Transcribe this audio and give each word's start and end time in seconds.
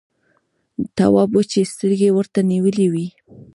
تواب 0.97 1.29
وچې 1.35 1.61
سترګې 1.73 2.09
ورته 2.13 2.39
نيولې 2.51 2.87
وې… 2.93 3.07